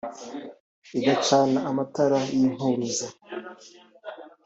[0.97, 3.05] igacana amatara y’impuruza